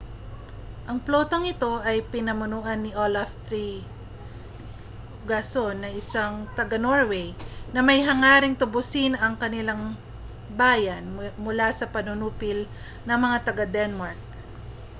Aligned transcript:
ang 0.89 0.97
plotang 1.07 1.45
ito 1.53 1.73
ay 1.89 1.97
pinamunuan 2.13 2.79
ni 2.83 2.89
olaf 3.05 3.29
trygvasson 3.47 5.77
isang 6.01 6.33
taga-norway 6.57 7.27
na 7.73 7.81
may 7.87 7.99
hangaring 8.07 8.57
tubusin 8.61 9.13
ang 9.17 9.33
kaniyang 9.41 9.83
bayan 10.59 11.05
mula 11.45 11.67
sa 11.79 11.85
panunupil 11.95 12.59
ng 13.07 13.13
mga 13.23 13.37
taga-denmark 13.47 14.17